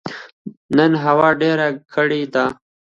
نن 0.77 0.91
هوا 1.03 1.29
ډيره 1.41 1.67
کړه 1.93 2.21
ده 2.33 2.45